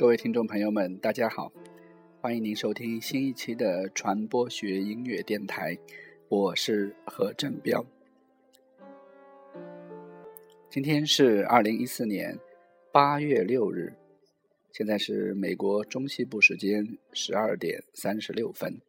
[0.00, 1.50] 各位听众朋友们，大家好，
[2.20, 5.76] 欢迎您收听新一期的传播学音乐电台，
[6.28, 7.84] 我是何振彪。
[10.70, 12.38] 今天是二零一四年
[12.92, 13.92] 八月六日，
[14.70, 18.80] 现在是美国中西部时间十二点三十六分。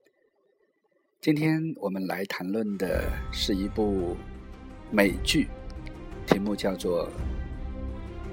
[1.20, 4.16] 今天我们来谈论的是一部
[4.92, 5.48] 美剧，
[6.28, 7.10] 题目叫做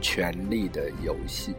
[0.02, 1.52] 《权力的游戏》。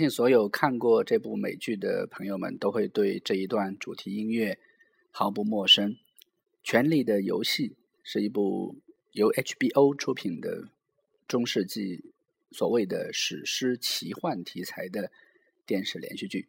[0.00, 4.58] 相信所有看过这部美剧的朋友们都会对这一段主题音乐
[5.10, 5.92] 毫不陌生。
[6.62, 7.68] 《权力的游戏》
[8.02, 8.78] 是一部
[9.12, 10.70] 由 HBO 出品的
[11.28, 12.02] 中世纪
[12.50, 15.12] 所谓的史诗奇幻题材的
[15.66, 16.46] 电视连续剧。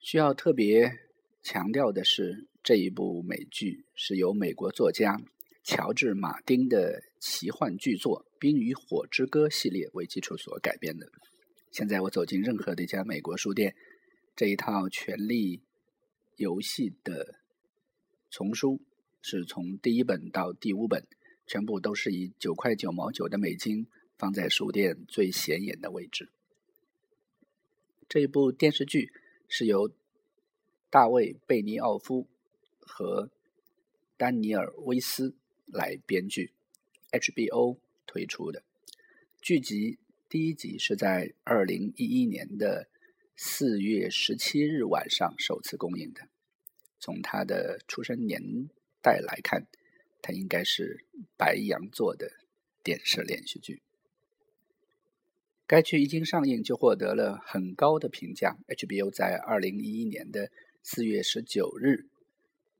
[0.00, 0.98] 需要特别
[1.42, 5.20] 强调的是，这一部美剧是由美国作家
[5.62, 11.12] 乔治·马丁的奇幻巨作《冰与火之歌》系列为基础所改编的。
[11.72, 13.74] 现在我走进任何的一家美国书店，
[14.36, 15.62] 这一套《权力
[16.36, 17.36] 游戏》的
[18.30, 18.82] 丛书
[19.22, 21.06] 是从第一本到第五本，
[21.46, 23.86] 全部都是以九块九毛九的美金
[24.18, 26.30] 放在书店最显眼的位置。
[28.06, 29.10] 这一部电视剧
[29.48, 29.90] 是由
[30.90, 32.28] 大卫·贝尼奥夫
[32.80, 33.30] 和
[34.18, 35.34] 丹尼尔·威斯
[35.64, 36.52] 来编剧
[37.12, 38.62] ，HBO 推出的
[39.40, 40.00] 剧集。
[40.32, 42.88] 第一集是在二零一一年的
[43.36, 46.22] 四月十七日晚上首次公映的。
[46.98, 48.40] 从他的出生年
[49.02, 49.66] 代来看，
[50.22, 51.04] 他应该是
[51.36, 52.32] 白羊座的
[52.82, 53.82] 电视连续剧。
[55.66, 58.56] 该剧一经上映就获得了很高的评价。
[58.68, 60.50] HBO 在二零一一年的
[60.82, 62.06] 四月十九日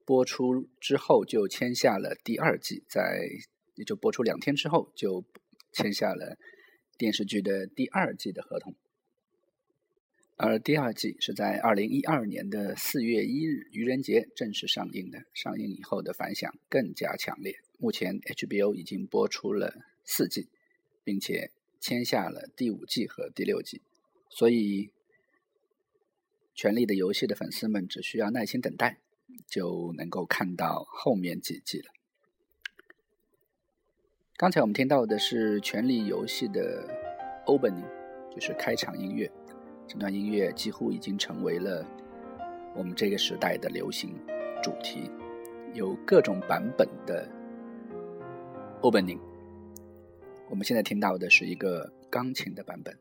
[0.07, 3.29] 播出之后就签下了第二季，在
[3.75, 5.23] 也就播出两天之后就
[5.71, 6.39] 签下了。
[7.03, 8.77] 电视剧的第二季的合同，
[10.37, 15.25] 而第二季是在二零一二年的四月一日愚人节正式上映的。
[15.35, 17.57] 上映以后的反响更加强烈。
[17.77, 19.75] 目前 HBO 已经播出了
[20.05, 20.47] 四季，
[21.03, 23.83] 并且签下了第五季和第六季，
[24.31, 24.87] 所以
[26.55, 29.01] 《权力的游戏》的粉丝们只需要耐心等待，
[29.49, 31.91] 就能够看到后面几季了。
[34.43, 36.85] 刚才我们听到的是《权力游戏》的
[37.47, 37.87] opening，
[38.29, 39.31] 就是开场音乐。
[39.87, 41.87] 这段音乐几乎已经成为了
[42.75, 44.17] 我们这个时代的流行
[44.61, 45.09] 主题，
[45.75, 47.25] 有各种版本的
[48.81, 49.21] opening。
[50.51, 52.99] 我们现在听到的是一个钢琴的版本。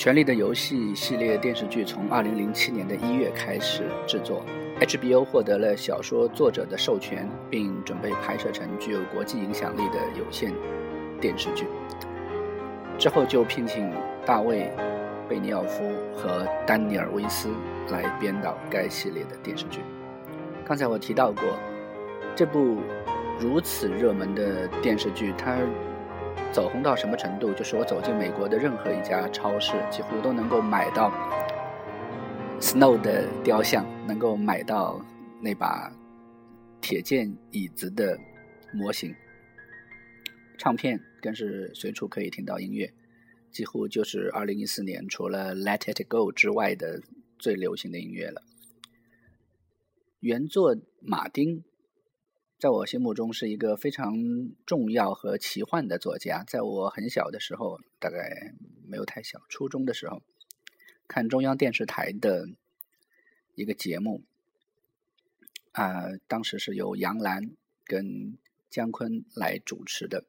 [0.00, 4.42] 权力的游戏》系列电视剧从2007年的一月开始制作
[4.80, 10.54] ，HBO 获得了小说作者的授权，并准备拍摄成具有国际影响力的有线
[11.20, 11.66] 电视剧。
[12.96, 13.92] 之后就聘请
[14.24, 14.72] 大卫·
[15.28, 17.50] 贝尼奥夫和丹尼尔·威斯
[17.90, 19.80] 来编导该系列的电视剧。
[20.64, 21.42] 刚才我提到过，
[22.34, 22.78] 这部
[23.38, 25.58] 如此热门的电视剧，它。
[26.52, 27.52] 走红到什么程度？
[27.54, 31.10] 就是我走进美国的任何一家超市，几乎都能够买到
[32.60, 35.00] Snow 的雕像，能够买到
[35.40, 35.92] 那把
[36.80, 38.18] 铁剑椅子的
[38.72, 39.14] 模型。
[40.58, 42.92] 唱片更是随处可以听到音乐，
[43.50, 47.00] 几乎就是2014年除了 Let It Go 之外的
[47.38, 48.42] 最流行的音乐了。
[50.18, 51.62] 原作马丁。
[52.60, 54.14] 在我心目中是一个非常
[54.66, 56.44] 重要和奇幻的作家。
[56.46, 58.52] 在我很小的时候，大概
[58.86, 60.20] 没有太小，初中的时候，
[61.08, 62.46] 看中央电视台的
[63.54, 64.22] 一个节目，
[65.72, 67.50] 啊，当时是由杨澜
[67.84, 68.36] 跟
[68.68, 70.26] 姜昆来主持的，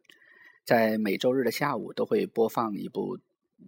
[0.63, 3.19] 在每周日的下午都会播放一部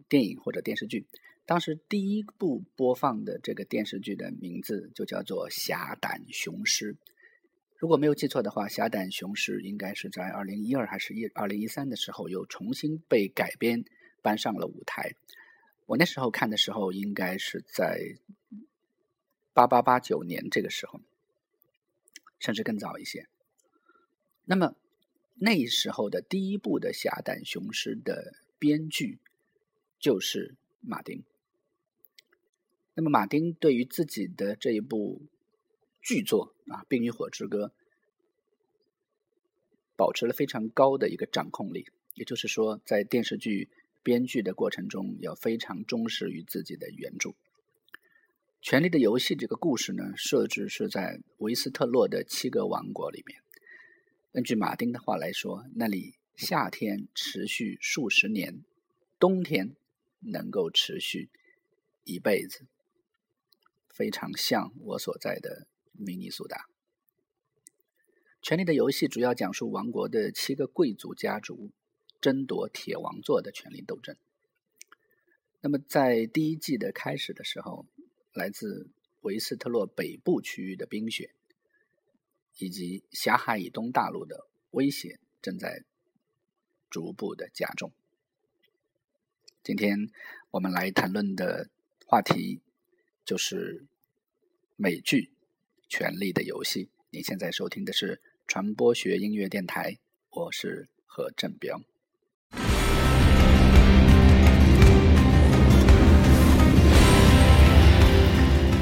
[0.07, 1.06] 电影或者电视剧。
[1.45, 6.94] 当时第一部播放的这个电视剧的名字就叫做《侠胆雄狮》。
[7.83, 13.83] 如果没有记错的话，《侠胆雄狮》应该是在二零一二还是一二零一三的时候又重新被改编
[14.21, 15.18] 搬上了舞台。
[15.85, 18.15] 我那时候看的时候，应该是在
[19.51, 21.01] 八八八九年这个时候，
[22.39, 23.27] 甚至更早一些。
[24.45, 24.77] 那么
[25.36, 29.19] 那时候的第一部的《侠胆雄狮》的编剧
[30.00, 31.21] 就是马丁。
[32.94, 35.21] 那么马丁对于自己的这一部。
[36.03, 37.67] 剧作啊，《冰与火之歌》
[39.95, 43.69] 保持了非常高的一个掌控力，也就是说，在电视剧
[44.03, 47.29] 编剧的过程中，要非常忠实于自己的原著。
[48.61, 53.41] 《权力的游戏》这个故事呢，设置是在维斯特洛的七个王国里面。
[54.33, 58.63] 根据马丁的话来说，那里夏天持续数十年，
[59.19, 59.75] 冬天
[60.19, 61.29] 能够持续
[62.03, 62.65] 一辈子，
[63.89, 65.67] 非常像我所在的。
[65.93, 66.57] 明尼苏达，
[68.41, 71.71] 《权力的游戏》主要讲述王国的七个贵族家族
[72.19, 74.17] 争夺铁王座的权力斗争。
[75.61, 77.85] 那么，在第一季的开始的时候，
[78.33, 78.89] 来自
[79.21, 81.33] 维斯特洛北部区域的冰雪
[82.57, 85.85] 以及狭海以东大陆的威胁正在
[86.89, 87.93] 逐步的加重。
[89.63, 90.09] 今天
[90.51, 91.69] 我们来谈论的
[92.05, 92.61] 话题
[93.23, 93.85] 就是
[94.75, 95.29] 美剧。
[95.95, 99.95] 《权力的游戏》，你现在收听的是传播学音乐电台，
[100.31, 101.79] 我是何振彪。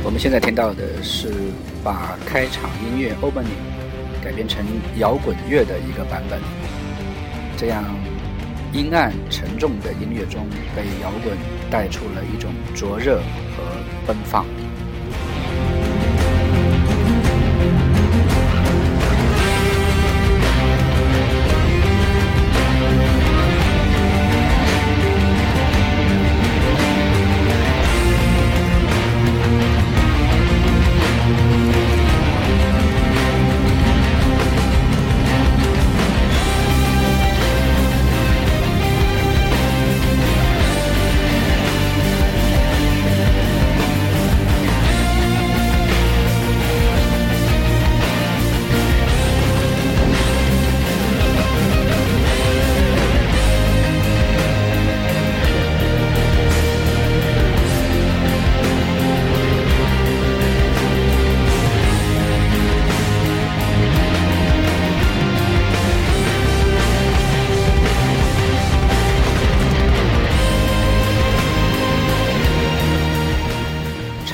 [0.06, 1.34] 我们现在听到的是
[1.84, 3.60] 把开场音乐 opening
[4.24, 4.66] 改编成
[4.98, 6.40] 摇滚乐的一个版本，
[7.58, 7.84] 这样
[8.72, 11.38] 阴暗沉重的音乐中，被摇滚
[11.70, 13.18] 带出了一种灼热
[13.58, 14.46] 和奔放。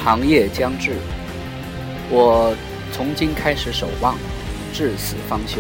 [0.07, 0.93] 长夜将至，
[2.09, 2.55] 我
[2.93, 4.17] 从今开始守望，
[4.71, 5.59] 至死方休。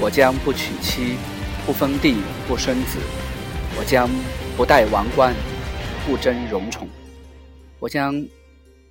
[0.00, 1.14] 我将不娶妻，
[1.64, 2.16] 不封地，
[2.48, 2.98] 不生子。
[3.78, 4.10] 我将
[4.56, 5.32] 不戴王冠，
[6.04, 6.88] 不争荣宠。
[7.78, 8.26] 我将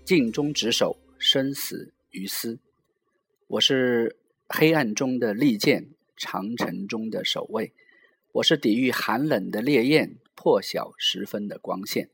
[0.05, 2.59] 尽忠职守，生死于斯。
[3.47, 4.15] 我是
[4.47, 7.73] 黑暗中的利剑，长城中的守卫。
[8.31, 12.09] 我是抵御寒冷的烈焰，破晓时分的光线。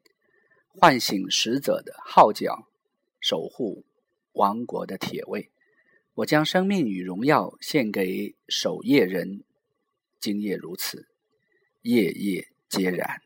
[0.77, 2.67] 唤醒使者的号角，
[3.22, 3.86] 守护
[4.34, 5.50] 王国的铁卫。
[6.15, 9.44] 我将生命与荣耀献给守夜人，
[10.20, 11.08] 今夜如此，
[11.82, 13.25] 夜夜皆然。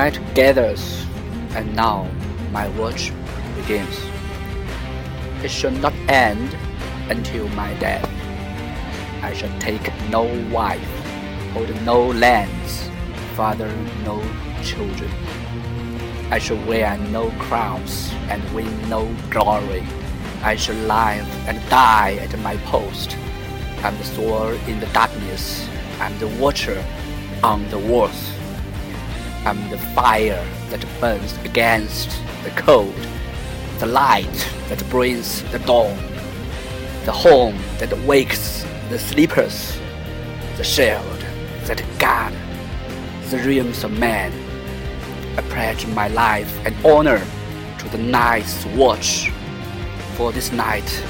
[0.00, 1.04] Night gathers,
[1.56, 2.08] and now
[2.52, 3.12] my watch
[3.54, 3.96] begins.
[5.44, 6.56] It shall not end
[7.10, 8.08] until my death.
[9.20, 10.92] I shall take no wife,
[11.52, 12.88] hold no lands,
[13.36, 13.70] father
[14.02, 14.16] no
[14.62, 15.10] children.
[16.30, 19.84] I shall wear no crowns and win no glory.
[20.42, 23.18] I shall live and die at my post.
[23.84, 25.68] I'm the sword in the darkness.
[26.00, 26.82] I'm the watcher
[27.42, 28.39] on the walls.
[29.46, 32.10] I'm the fire that burns against
[32.44, 32.94] the cold,
[33.78, 35.96] the light that brings the dawn,
[37.06, 39.78] the home that wakes the sleepers,
[40.58, 41.24] the shield
[41.64, 42.36] that guards
[43.30, 44.30] the realms of man.
[45.38, 47.24] I pledge my life and honor
[47.78, 49.30] to the night's watch
[50.16, 51.02] for this night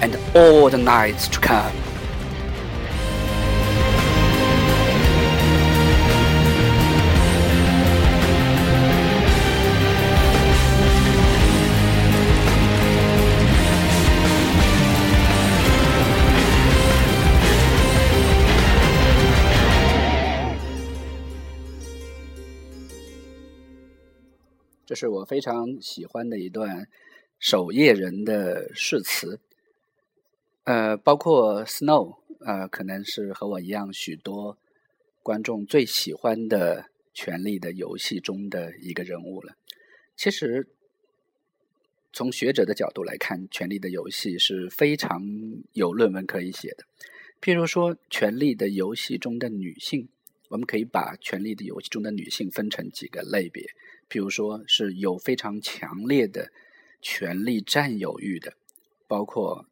[0.00, 1.74] and all the nights to come.
[24.94, 26.86] 这是我非常喜欢的一段
[27.40, 29.40] 守夜人的誓词。
[30.62, 34.56] 呃，包括 Snow，呃，可能是和我一样许多
[35.20, 36.82] 观众最喜欢的
[37.12, 39.56] 《权力的游戏》中的一个人物了。
[40.16, 40.68] 其实，
[42.12, 45.20] 从学者的角度来看，《权力的游戏》是非常
[45.72, 46.84] 有论文可以写的。
[47.42, 50.08] 譬如说，《权力的游戏》中的女性，
[50.50, 53.68] 我们可以把《权力的游戏》中的女性分成几个类别。
[54.08, 56.52] 比如说是有非常强烈的
[57.00, 58.54] 权力占有欲的，
[59.06, 59.66] 包括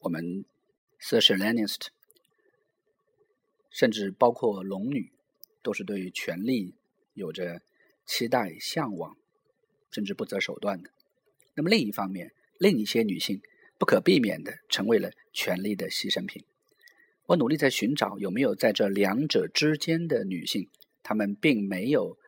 [0.00, 0.44] 我们
[0.98, 1.90] s o c i a l i n i s t
[3.70, 5.12] 甚至包括龙女，
[5.62, 6.74] 都是对权力
[7.14, 7.62] 有着
[8.04, 9.16] 期待、向往，
[9.90, 10.90] 甚至不择手段的。
[11.54, 13.40] 那么另一方面，另一些女性
[13.78, 16.44] 不可避免的成为了权力的牺牲品。
[17.26, 20.68] 我努力在寻找有没有在这两者之间的女性，
[21.02, 22.18] 她们并没有。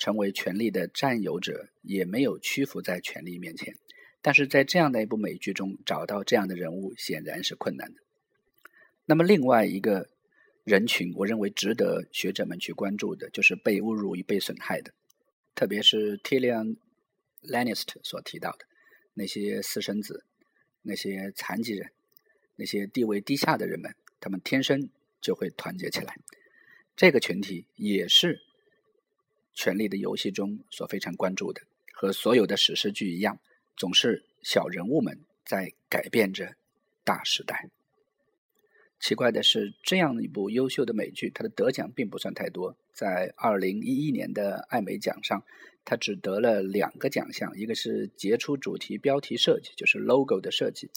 [0.00, 3.76] 成为权力的占有者，也没有屈服在权力面前。
[4.22, 8.00] 但是在这样的一部美剧中找到这样的人物，显然是困难的。
[9.04, 10.08] 那么另外一个
[10.64, 14.90] 人群，我认为值得学者们去关注的，就是被侮辱与被损害的，
[15.54, 16.76] 特别是 Tyrion
[17.42, 18.64] Lennist 所提到的
[19.12, 20.24] 那些私生子、
[20.80, 21.90] 那些残疾人、
[22.56, 24.88] 那些地位低下的人们，他们天生
[25.20, 26.16] 就会团结起来。
[26.96, 28.40] 这个群体也是。
[29.54, 33.38] 权力的游戏中所非常关注的，和所有的史诗剧一样，
[33.76, 36.54] 总是小人物们在改变着
[37.04, 37.70] 大时代。
[38.98, 42.76] 奇怪的是，这样一部优秀的美剧，它的得奖并不算太多。
[42.92, 45.42] 在二零一一年的艾美奖上，
[45.86, 50.90] 它只得了两个奖项，一个是杰出主题标题设计，就是 logo 的设计。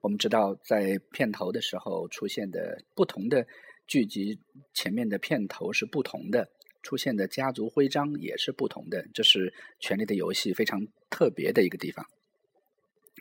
[0.00, 3.46] 我们知道，在片头的时候出现的不同的
[3.86, 4.40] 剧集
[4.72, 6.48] 前面的片头是不同的。
[6.82, 12.06] 出现的家族徽章也是不同的，这是《权力的游戏》非常特别的一个地方。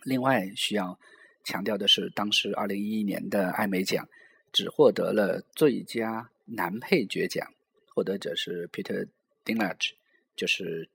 [0.03, 0.97] 另外需要
[1.43, 4.07] 强调的是，当时二零一一年的艾美奖
[4.53, 7.53] 只获得了最佳男配角奖，
[7.93, 9.07] 获得者是 Peter
[9.43, 9.91] Dinklage，
[10.35, 10.89] 就是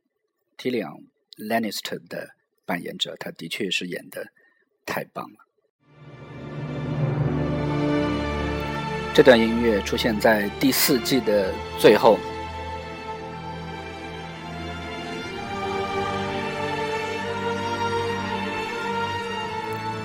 [0.56, 1.04] Tyrion
[1.36, 2.30] Lannister 的
[2.64, 4.32] 扮演者，他的确是演的
[4.86, 5.36] 太棒了。
[9.14, 12.18] 这段音乐出现在第四季的最后。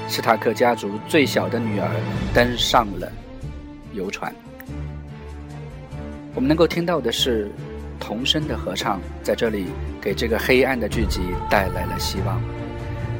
[0.09, 1.87] 斯塔克家族最小的女儿
[2.33, 3.09] 登上了
[3.93, 4.33] 游船。
[6.33, 7.51] 我们能够听到的是
[7.99, 9.67] 童声的合唱，在这里
[10.01, 12.41] 给这个黑暗的剧集带来了希望。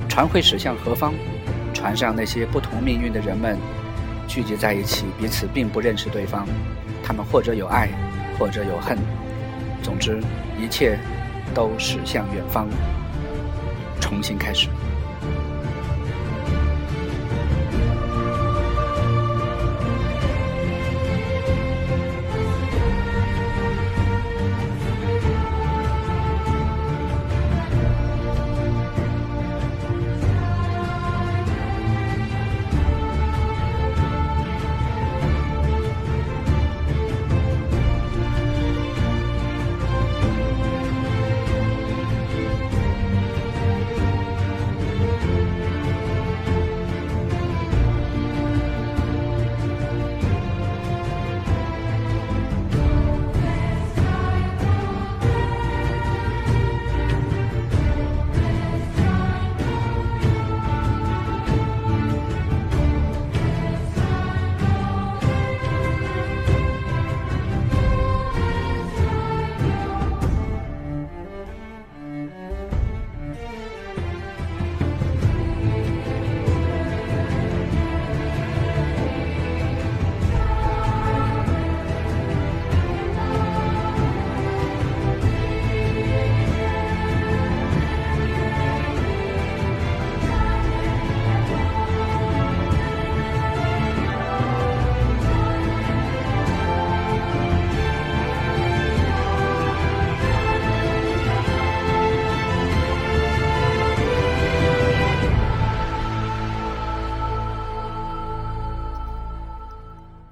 [0.07, 1.13] 船会驶向何方？
[1.73, 3.55] 船上那些不同命运的人们
[4.27, 6.47] 聚集在一起，彼此并不认识对方。
[7.03, 7.87] 他们或者有爱，
[8.37, 8.97] 或者有恨。
[9.83, 10.19] 总之，
[10.59, 10.97] 一切
[11.53, 12.67] 都驶向远方，
[14.01, 14.67] 重新开始。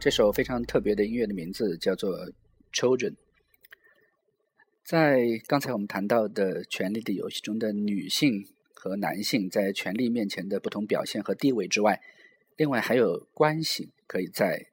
[0.08, 2.18] 这首非常特别的音乐的名字叫做
[2.72, 3.10] 《Children》。
[4.82, 12.02] 在刚才我们谈到的权力的游戏中的女性和男性在权力面前的不同表现和地位之外，
[12.56, 14.68] 另外还有关系可以在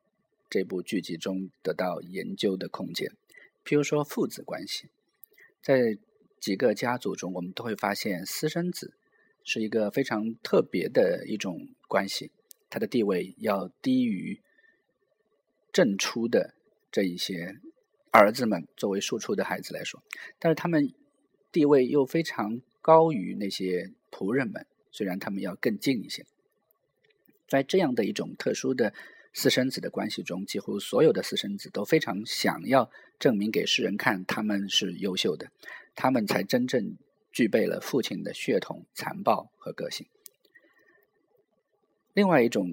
[0.48, 3.10] 这部剧集中得到研究的空间。
[3.64, 4.86] 譬如说父子关系，
[5.60, 5.98] 在
[6.38, 8.94] 几个家族中，我们都会发现私生子
[9.42, 12.30] 是一个非常特别的一种关系，
[12.70, 14.40] 他的地位要低于
[15.74, 16.54] 正出的
[16.90, 17.60] 这一些。
[18.16, 20.00] 儿子们作为庶出的孩子来说，
[20.38, 20.94] 但是他们
[21.50, 26.24] 地位又非常高于那些仆人们，虽然他们要更近一些。
[27.48, 28.94] 在这样的一种特殊的
[29.32, 35.50] 私生子的关系中，几乎所有的私生子都非常想要证明给世人看他们是优秀的，
[35.96, 36.96] 他们才真正
[37.32, 40.06] 具备了父亲的血统、残暴和个性。
[42.12, 42.70] 另外一种。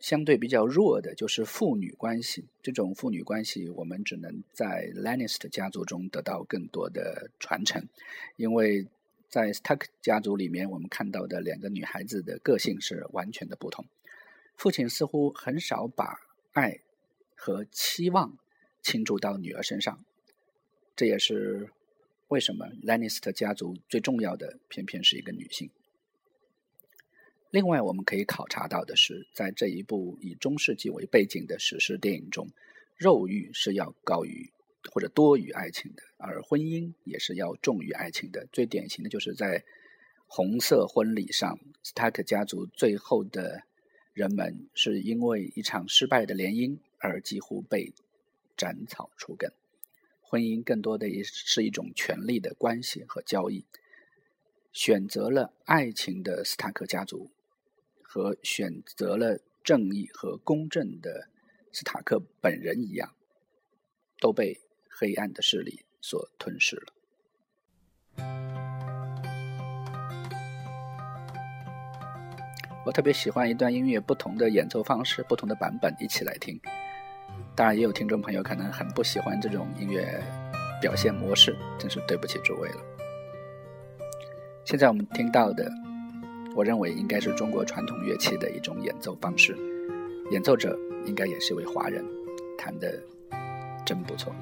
[0.00, 7.86] 相对比较弱的就是父女关系，这种父女关系我们只能在 Lannister 家族中得到更多的传承，
[8.36, 8.86] 因为
[9.28, 13.84] 在 Stark 家族里面，我们看到的两个女孩子的个性是完全的不同。
[14.56, 16.18] 父亲似乎很少把
[16.52, 16.80] 爱
[17.36, 18.36] 和期望
[18.82, 20.04] 倾注到女儿身上，
[20.96, 21.70] 这也是
[22.28, 25.70] 为什么 Lannister 家族最重要的偏偏是一个女性。
[27.50, 32.48] 另外，我们可以考察到的是，在这一部以中世纪为背景的史诗电影中，
[32.96, 34.52] 肉欲是要高于
[34.92, 38.46] 或者多于爱情的，而婚姻也是要重于爱情的。
[38.52, 39.64] 最典型的就是在
[40.28, 43.64] 红色婚礼上，斯塔克家族最后的
[44.12, 47.92] 人们是因为一场失败的联姻而几乎被
[48.56, 49.52] 斩草除根。
[50.20, 53.64] 婚姻更多的也是一种权力的关系和交易。
[54.72, 57.28] 选择了爱情的斯塔克家族。
[58.12, 61.28] 和选择了正义和公正的
[61.72, 63.14] 斯塔克本人一样，
[64.18, 66.92] 都被黑暗的势力所吞噬了。
[72.84, 76.60] 我特别喜欢一段音乐，不同的演奏方式，不同的版本，一起来听。
[77.54, 80.20] 当然，也有听众朋友可能很不喜欢这种音乐
[80.82, 82.82] 表现模式，真是对不起诸位了。
[84.64, 85.70] 现在我们听到的。
[86.54, 89.56] 我认为应该是中国传统乐器的一种演奏方式，
[90.30, 92.04] 演奏者应该也是一位华人，
[92.58, 93.00] 弹的
[93.86, 94.34] 真不错。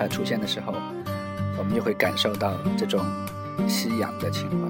[0.00, 0.72] 它出现的时候，
[1.58, 3.04] 我们又会感受到这种
[3.68, 4.69] 夕阳的情怀。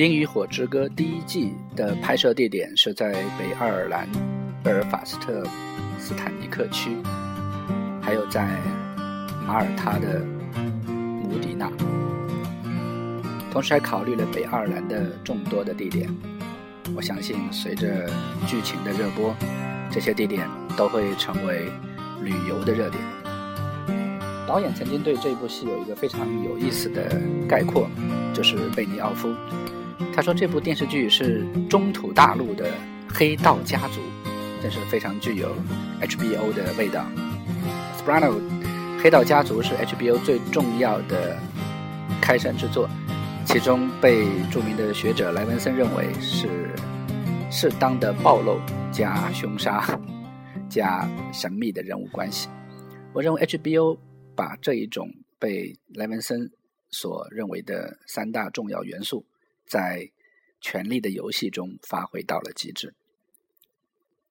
[0.00, 4.08] 冰与火之歌》第一季的拍摄地点是在北爱尔兰
[4.64, 5.44] 贝尔法斯特
[5.98, 6.96] 斯坦尼克区，
[8.00, 8.48] 还有在
[9.46, 10.24] 马耳他的
[10.86, 11.70] 穆迪纳，
[13.52, 16.08] 同时还考虑了北爱尔兰的众多的地点。
[16.96, 18.08] 我相信，随着
[18.46, 19.36] 剧情的热播，
[19.90, 21.70] 这些地点都会成为
[22.22, 23.04] 旅游的热点。
[24.46, 27.86] 导演曾经对这部戏有一个非常有意思的概括，
[28.32, 29.28] 就是贝尼奥夫。
[30.14, 32.70] 他说：“这部电视剧是中土大陆的
[33.08, 34.00] 黑道家族，
[34.62, 35.54] 真是非常具有
[36.00, 37.06] HBO 的味道。
[38.02, 38.32] 《Soprano》
[39.02, 41.38] 黑道家族是 HBO 最重要的
[42.20, 42.88] 开山之作，
[43.44, 46.48] 其中被著名的学者莱文森认为是
[47.50, 48.58] 适当的暴露
[48.90, 49.84] 加凶杀
[50.68, 52.48] 加神秘的人物关系。
[53.12, 53.98] 我认为 HBO
[54.34, 56.50] 把这一种被莱文森
[56.90, 59.24] 所认为的三大重要元素，
[59.70, 60.00] 在
[60.60, 62.92] 《权力的游戏》中发挥到了极致。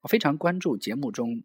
[0.02, 1.42] 我非常关注节目中，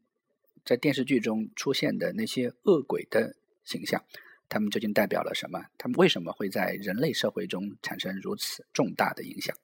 [0.65, 4.03] 在电视剧中出现的那些恶鬼的形象，
[4.49, 5.67] 他们究竟代表了什么？
[5.77, 9.55] 他们为什么会在人类社会中产生如此重大的影响？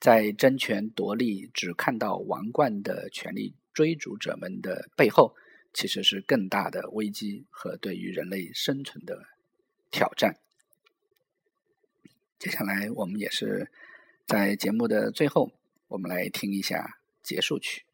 [0.00, 5.36] 在争权夺利、只看到王冠的权力追逐者们的背后，
[5.74, 9.26] 其实是更大的危机和对于人类生存的
[9.90, 10.38] 挑战。
[12.40, 13.70] 接下来，我们也是
[14.26, 15.52] 在节目的最后，
[15.88, 17.84] 我们来听一下结束曲。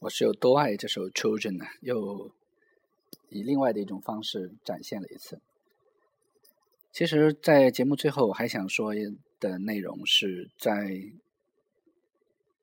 [0.00, 1.64] 我是有多爱这首《Children》呢？
[1.80, 2.32] 又
[3.30, 5.40] 以另外的一种方式展现了一次。
[6.92, 8.92] 其实，在节目最后，我还想说
[9.40, 10.72] 的内容是在《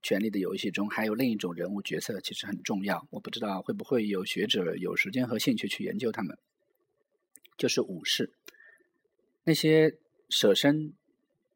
[0.02, 3.06] 权力的游戏》中，还有另一种人物角色，其实很重要。
[3.12, 6.38] 我不知道会不会有学者有时间和兴趣去研究他们，
[7.58, 8.32] 就是武士，
[9.43, 9.98] 那些
[10.30, 10.93] 舍身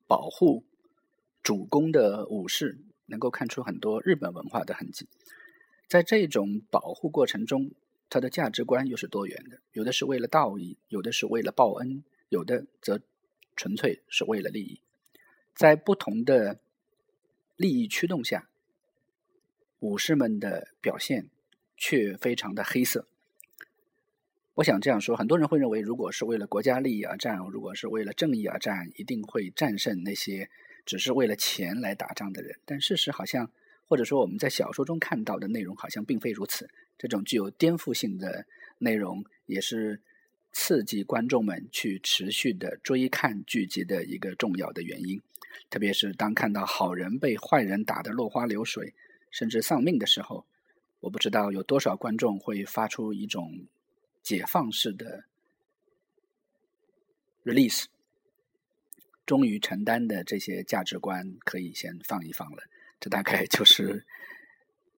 [0.08, 0.66] 保护
[1.42, 5.08] 主公的武士，能够看出很多日本文化的痕迹。
[5.90, 7.72] 在这种保护过程中，
[8.12, 13.02] 他的价值观又是多元的，有的是为了道义，有的是为了报恩，有的则
[13.56, 14.82] 纯粹是为了利益。
[15.56, 16.60] 在不同的
[17.56, 18.50] 利益驱动下，
[19.80, 21.32] 武士们的表现
[21.76, 23.08] 却非常的黑色。
[24.54, 30.52] 我想这样说，很多人会认为，如果是为了国家利益而战，如果是为了正义而战，一定会战胜那些
[30.86, 32.60] 只是为了钱来打仗的人。
[32.64, 33.52] 但事实好像。
[33.90, 36.70] 或者说，我们在小说中看到的内容好像并非如此。
[36.96, 38.46] 这种具有颠覆性的
[38.78, 40.00] 内容，也是
[40.52, 45.20] 刺激观众们去持续的追看剧集的一个重要的原因。
[45.72, 48.94] 特别是当看到好人被坏人打得落花流水，
[49.32, 50.46] 甚至丧命的时候，
[51.00, 53.66] 我不知道有多少观众会发出一种
[54.22, 55.24] 解放式的
[57.44, 57.86] release，
[59.26, 62.64] 终于承担的这些价值观可以先放一放了。
[63.00, 64.06] 这大概就是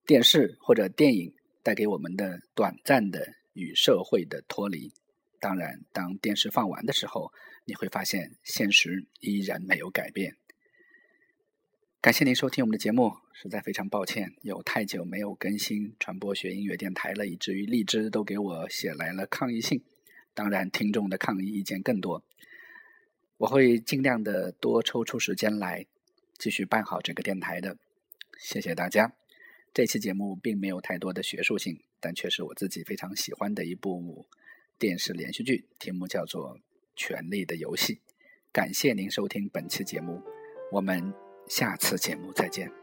[0.05, 1.33] 电视或者电影
[1.63, 4.91] 带给我们的短暂的与社会的脱离。
[5.39, 7.31] 当然，当电视放完的时候，
[7.65, 10.35] 你会发现现实依然没有改变。
[11.99, 19.83] 感谢您收听我们的节目，实在非常抱歉，有太久没有更新传播学音乐电台了，以至于荔枝都给我写来了抗议信。
[20.33, 22.23] 当然，听众的抗议意见更多。
[23.37, 25.85] 我会尽量的多抽出时间来
[26.37, 27.77] 继续办好这个电台的。
[28.41, 29.13] 谢谢大家。
[29.73, 34.25] 这期节目并没有太多的学术性，但却是我自己非常喜欢的一部
[34.77, 36.57] 电视连续剧，题目叫做
[36.95, 37.95] 《权力的游戏》。
[38.51, 40.21] 感谢您收听本期节目，
[40.71, 41.13] 我们。
[41.47, 42.80] 下次节目再见。